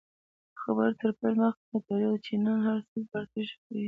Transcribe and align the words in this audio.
د 0.53 0.53
خبرو 0.61 0.93
تر 1.01 1.09
پیل 1.19 1.35
مخکی 1.43 1.65
متوجه 1.73 2.07
اوسه، 2.09 2.23
چی 2.25 2.33
نن 2.43 2.57
هرڅوک 2.67 3.05
په 3.11 3.17
هرڅه 3.19 3.39
ښه 3.49 3.55
پوهیږي! 3.63 3.79